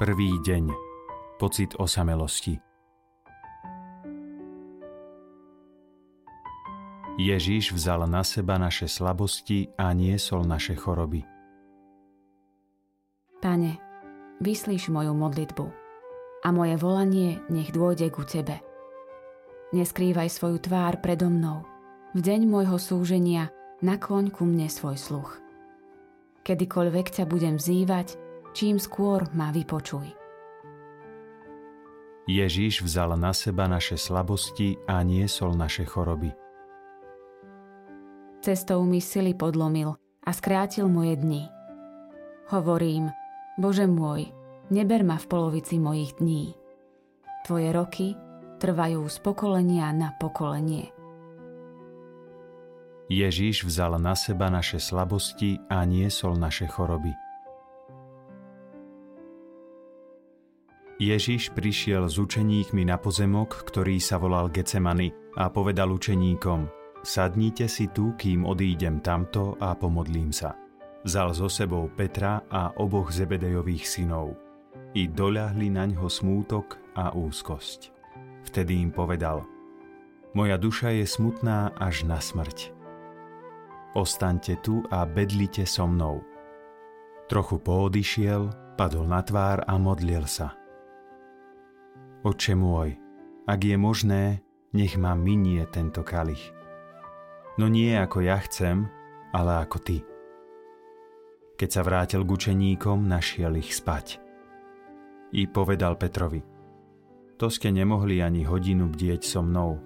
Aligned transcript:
Prvý 0.00 0.40
deň. 0.40 0.72
Pocit 1.36 1.76
osamelosti. 1.76 2.56
Ježiš 7.20 7.76
vzal 7.76 8.08
na 8.08 8.24
seba 8.24 8.56
naše 8.56 8.88
slabosti 8.88 9.68
a 9.76 9.92
niesol 9.92 10.48
naše 10.48 10.72
choroby. 10.72 11.20
Pane, 13.44 13.76
vyslíš 14.40 14.88
moju 14.88 15.12
modlitbu 15.12 15.68
a 16.40 16.48
moje 16.48 16.80
volanie 16.80 17.44
nech 17.52 17.68
dôjde 17.68 18.08
ku 18.08 18.24
Tebe. 18.24 18.56
Neskrývaj 19.76 20.32
svoju 20.32 20.64
tvár 20.64 21.04
predo 21.04 21.28
mnou. 21.28 21.68
V 22.16 22.24
deň 22.24 22.48
môjho 22.48 22.80
súženia 22.80 23.52
nakloň 23.84 24.32
ku 24.32 24.48
mne 24.48 24.72
svoj 24.72 24.96
sluch. 24.96 25.36
Kedykoľvek 26.48 27.20
ťa 27.20 27.28
budem 27.28 27.60
vzývať, 27.60 28.16
čím 28.52 28.78
skôr 28.78 29.26
ma 29.34 29.50
vypočuj. 29.54 30.20
Ježiš 32.30 32.86
vzal 32.86 33.18
na 33.18 33.34
seba 33.34 33.66
naše 33.66 33.98
slabosti 33.98 34.78
a 34.86 35.02
niesol 35.02 35.58
naše 35.58 35.82
choroby. 35.82 36.30
Cestou 38.40 38.86
mi 38.86 39.02
sily 39.02 39.34
podlomil 39.34 39.98
a 40.24 40.30
skrátil 40.30 40.86
moje 40.86 41.18
dni. 41.18 41.50
Hovorím, 42.54 43.10
Bože 43.58 43.84
môj, 43.84 44.30
neber 44.70 45.02
ma 45.02 45.18
v 45.18 45.26
polovici 45.26 45.76
mojich 45.76 46.16
dní. 46.22 46.54
Tvoje 47.44 47.68
roky 47.74 48.06
trvajú 48.62 49.04
z 49.10 49.16
pokolenia 49.20 49.90
na 49.90 50.14
pokolenie. 50.16 50.92
Ježíš 53.10 53.66
vzal 53.66 53.98
na 53.98 54.14
seba 54.14 54.46
naše 54.54 54.78
slabosti 54.78 55.58
a 55.66 55.82
niesol 55.82 56.38
naše 56.38 56.70
choroby. 56.70 57.10
Ježiš 61.00 61.56
prišiel 61.56 62.04
s 62.06 62.20
učeníkmi 62.20 62.84
na 62.84 63.00
pozemok, 63.00 63.64
ktorý 63.64 63.96
sa 63.96 64.20
volal 64.20 64.52
Gecemany 64.52 65.10
a 65.40 65.48
povedal 65.48 65.88
učeníkom– 65.96 66.68
Sadnite 67.00 67.64
si 67.64 67.88
tu, 67.88 68.12
kým 68.12 68.44
odídem 68.44 69.00
tamto 69.00 69.56
a 69.56 69.72
pomodlím 69.72 70.36
sa. 70.36 70.52
Vzal 71.00 71.32
so 71.32 71.48
sebou 71.48 71.88
Petra 71.88 72.44
a 72.44 72.76
oboch 72.76 73.08
Zebedejových 73.08 73.88
synov. 73.88 74.36
I 74.92 75.08
doľahli 75.08 75.72
na 75.72 75.88
ňo 75.88 76.12
smútok 76.12 76.76
a 76.92 77.16
úzkosť. 77.16 77.88
Vtedy 78.44 78.84
im 78.84 78.92
povedal, 78.92 79.48
moja 80.36 80.60
duša 80.60 80.92
je 80.92 81.08
smutná 81.08 81.72
až 81.80 82.04
na 82.04 82.20
smrť. 82.20 82.76
Ostaňte 83.96 84.60
tu 84.60 84.84
a 84.92 85.08
bedlite 85.08 85.64
so 85.64 85.88
mnou. 85.88 86.20
Trochu 87.32 87.56
poodišiel, 87.64 88.76
padol 88.76 89.08
na 89.08 89.24
tvár 89.24 89.64
a 89.64 89.74
modlil 89.80 90.28
sa. 90.28 90.59
Oče 92.20 92.52
môj, 92.52 93.00
ak 93.48 93.60
je 93.64 93.76
možné, 93.80 94.44
nech 94.76 94.94
ma 95.00 95.16
minie 95.16 95.64
tento 95.72 96.04
kalich 96.04 96.60
no 97.60 97.68
nie 97.68 97.92
ako 97.92 98.24
ja 98.24 98.40
chcem, 98.40 98.88
ale 99.36 99.60
ako 99.60 99.76
ty. 99.84 100.00
Keď 101.60 101.68
sa 101.68 101.84
vrátil 101.84 102.24
k 102.24 102.32
učeníkom, 102.32 103.04
našiel 103.04 103.52
ich 103.60 103.76
spať. 103.76 104.16
I 105.36 105.44
povedal 105.44 106.00
Petrovi, 106.00 106.40
to 107.36 107.52
ste 107.52 107.68
nemohli 107.68 108.24
ani 108.24 108.48
hodinu 108.48 108.88
bdieť 108.88 109.20
so 109.28 109.44
mnou. 109.44 109.76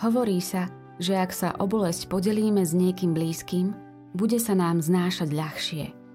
Hovorí 0.00 0.40
sa, 0.40 0.72
že 0.96 1.20
ak 1.20 1.32
sa 1.32 1.48
o 1.60 1.68
bolesť 1.68 2.08
podelíme 2.08 2.64
s 2.64 2.72
niekým 2.72 3.12
blízkym, 3.12 3.76
bude 4.16 4.40
sa 4.40 4.56
nám 4.56 4.80
znášať 4.80 5.28
ľahšie. 5.32 6.05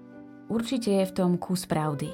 Určite 0.52 0.92
je 1.00 1.08
v 1.08 1.16
tom 1.16 1.40
kus 1.40 1.64
pravdy. 1.64 2.12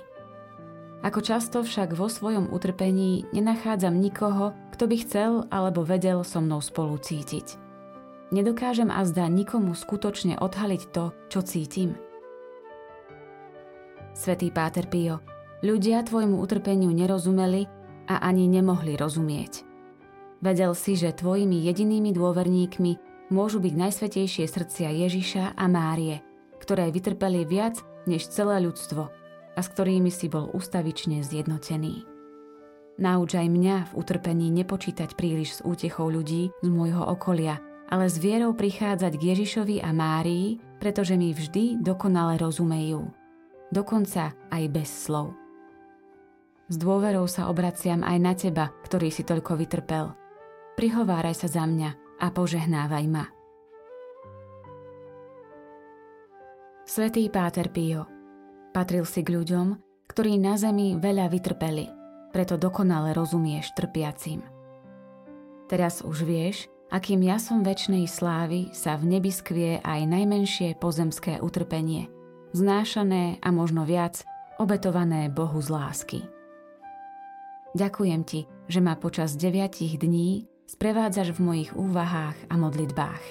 Ako 1.02 1.18
často 1.26 1.66
však 1.66 1.98
vo 1.98 2.06
svojom 2.06 2.54
utrpení 2.54 3.26
nenachádzam 3.34 3.98
nikoho, 3.98 4.54
kto 4.70 4.86
by 4.86 4.96
chcel 5.02 5.32
alebo 5.50 5.82
vedel 5.82 6.22
so 6.22 6.38
mnou 6.38 6.62
spolu 6.62 7.02
cítiť. 7.02 7.58
Nedokážem 8.30 8.94
azda 8.94 9.26
nikomu 9.26 9.74
skutočne 9.74 10.38
odhaliť 10.38 10.82
to, 10.94 11.10
čo 11.26 11.42
cítim. 11.42 11.98
Svetý 14.14 14.54
Páter 14.54 14.86
Pio, 14.86 15.18
ľudia 15.66 16.06
tvojmu 16.06 16.38
utrpeniu 16.38 16.94
nerozumeli 16.94 17.66
a 18.06 18.22
ani 18.22 18.46
nemohli 18.46 18.94
rozumieť. 18.94 19.66
Vedel 20.38 20.78
si, 20.78 20.94
že 20.94 21.10
tvojimi 21.10 21.66
jedinými 21.66 22.14
dôverníkmi 22.14 22.92
môžu 23.34 23.58
byť 23.58 23.74
najsvetejšie 23.74 24.46
srdcia 24.46 24.94
Ježiša 24.94 25.58
a 25.58 25.64
Márie, 25.66 26.22
ktoré 26.62 26.94
vytrpeli 26.94 27.42
viac 27.42 27.82
než 28.08 28.32
celé 28.32 28.64
ľudstvo– 28.64 29.12
a 29.58 29.60
s 29.60 29.74
ktorými 29.74 30.14
si 30.14 30.30
bol 30.30 30.46
ustavične 30.54 31.26
zjednotený. 31.26 32.06
Nauč 33.02 33.34
aj 33.34 33.50
mňa 33.50 33.76
v 33.90 33.92
utrpení 33.98 34.54
nepočítať 34.54 35.18
príliš 35.18 35.58
s 35.58 35.60
útechou 35.66 36.06
ľudí 36.06 36.54
z 36.62 36.68
môjho 36.70 37.02
okolia, 37.02 37.58
ale 37.90 38.06
s 38.06 38.22
vierou 38.22 38.54
prichádzať 38.54 39.18
k 39.18 39.22
Ježišovi 39.34 39.82
a 39.82 39.90
Márii, 39.90 40.62
pretože 40.78 41.18
mi 41.18 41.34
vždy 41.34 41.82
dokonale 41.82 42.38
rozumejú. 42.38 43.10
Dokonca 43.74 44.34
aj 44.54 44.64
bez 44.70 44.90
slov. 44.90 45.34
S 46.70 46.76
dôverou 46.78 47.26
sa 47.26 47.50
obraciam 47.50 48.06
aj 48.06 48.18
na 48.18 48.32
teba, 48.38 48.70
ktorý 48.86 49.10
si 49.10 49.26
toľko 49.26 49.58
vytrpel. 49.58 50.14
Prihováraj 50.78 51.34
sa 51.34 51.48
za 51.50 51.64
mňa 51.66 52.20
a 52.22 52.26
požehnávaj 52.30 53.06
ma. 53.10 53.37
Svetý 56.88 57.28
Páter 57.28 57.68
Pio, 57.68 58.08
Patril 58.72 59.04
si 59.04 59.20
k 59.20 59.36
ľuďom, 59.36 59.76
ktorí 60.08 60.40
na 60.40 60.56
zemi 60.56 60.96
veľa 60.96 61.28
vytrpeli, 61.28 61.84
preto 62.32 62.56
dokonale 62.56 63.12
rozumieš 63.12 63.76
trpiacim. 63.76 64.40
Teraz 65.68 66.00
už 66.00 66.24
vieš, 66.24 66.64
akým 66.88 67.20
jasom 67.20 67.60
väčšnej 67.60 68.08
slávy 68.08 68.72
sa 68.72 68.96
v 68.96 69.04
nebi 69.04 69.28
skvie 69.28 69.84
aj 69.84 70.00
najmenšie 70.08 70.80
pozemské 70.80 71.36
utrpenie, 71.44 72.08
znášané 72.56 73.36
a 73.44 73.52
možno 73.52 73.84
viac, 73.84 74.24
obetované 74.56 75.28
Bohu 75.28 75.60
z 75.60 75.68
lásky. 75.68 76.20
Ďakujem 77.76 78.24
ti, 78.24 78.48
že 78.64 78.80
ma 78.80 78.96
počas 78.96 79.36
deviatich 79.36 80.00
dní 80.00 80.48
sprevádzaš 80.64 81.36
v 81.36 81.40
mojich 81.52 81.70
úvahách 81.76 82.48
a 82.48 82.54
modlitbách, 82.56 83.24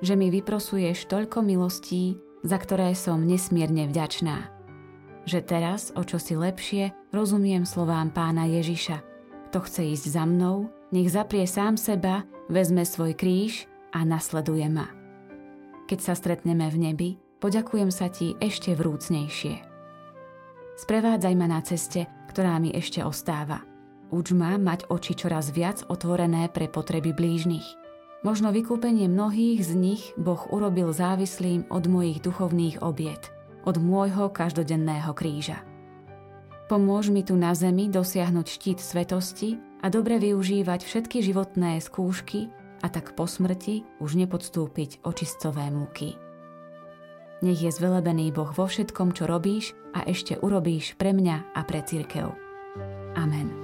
že 0.00 0.16
mi 0.16 0.32
vyprosuješ 0.32 1.04
toľko 1.04 1.44
milostí, 1.44 2.16
za 2.44 2.60
ktoré 2.60 2.92
som 2.92 3.24
nesmierne 3.24 3.88
vďačná 3.88 4.54
že 5.24 5.40
teraz 5.40 5.90
o 5.96 6.04
čosi 6.04 6.36
lepšie 6.36 6.92
rozumiem 7.10 7.64
slovám 7.64 8.12
pána 8.12 8.44
Ježiša. 8.48 9.00
Kto 9.50 9.64
chce 9.64 9.82
ísť 9.96 10.06
za 10.12 10.24
mnou, 10.28 10.68
nech 10.92 11.08
zaprie 11.08 11.48
sám 11.48 11.80
seba, 11.80 12.28
vezme 12.52 12.84
svoj 12.84 13.16
kríž 13.16 13.64
a 13.96 14.04
nasleduje 14.04 14.68
ma. 14.68 14.88
Keď 15.88 15.98
sa 16.00 16.14
stretneme 16.16 16.68
v 16.68 16.76
nebi, 16.80 17.10
poďakujem 17.40 17.90
sa 17.92 18.08
ti 18.12 18.36
ešte 18.40 18.76
vrúcnejšie. 18.76 19.54
Sprevádzaj 20.74 21.34
ma 21.36 21.46
na 21.48 21.60
ceste, 21.64 22.08
ktorá 22.28 22.58
mi 22.60 22.74
ešte 22.74 23.00
ostáva. 23.00 23.62
Uč 24.12 24.34
ma 24.36 24.58
mať 24.60 24.90
oči 24.90 25.16
čoraz 25.16 25.54
viac 25.54 25.86
otvorené 25.88 26.50
pre 26.52 26.68
potreby 26.68 27.14
blížnych. 27.14 27.83
Možno 28.24 28.50
vykúpenie 28.50 29.06
mnohých 29.06 29.60
z 29.60 29.72
nich 29.76 30.02
Boh 30.16 30.40
urobil 30.48 30.90
závislým 30.90 31.68
od 31.68 31.84
mojich 31.86 32.24
duchovných 32.24 32.80
obiet– 32.80 33.28
od 33.64 33.80
môjho 33.80 34.28
každodenného 34.30 35.10
kríža. 35.16 35.64
Pomôž 36.68 37.12
mi 37.12 37.20
tu 37.20 37.36
na 37.36 37.52
zemi 37.52 37.92
dosiahnuť 37.92 38.46
štít 38.48 38.78
svetosti 38.80 39.60
a 39.84 39.92
dobre 39.92 40.16
využívať 40.16 40.80
všetky 40.80 41.20
životné 41.20 41.80
skúšky 41.80 42.48
a 42.80 42.88
tak 42.88 43.12
po 43.12 43.28
smrti 43.28 43.84
už 44.00 44.16
nepodstúpiť 44.16 45.04
očistové 45.04 45.68
múky. 45.68 46.16
Nech 47.44 47.60
je 47.60 47.68
zvelebený 47.68 48.32
Boh 48.32 48.48
vo 48.48 48.64
všetkom, 48.64 49.12
čo 49.12 49.28
robíš 49.28 49.76
a 49.92 50.08
ešte 50.08 50.40
urobíš 50.40 50.96
pre 50.96 51.12
mňa 51.12 51.52
a 51.52 51.60
pre 51.68 51.84
církev. 51.84 52.32
Amen. 53.20 53.63